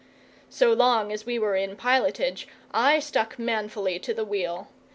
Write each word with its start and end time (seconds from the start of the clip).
So 0.49 0.73
long 0.73 1.11
as 1.11 1.27
we 1.27 1.37
were 1.37 1.55
in 1.55 1.75
pilotage 1.75 2.47
I 2.73 2.97
stuck 2.99 3.37
manfully 3.37 3.99
to 3.99 4.15
the 4.15 4.25
wheel. 4.25 4.67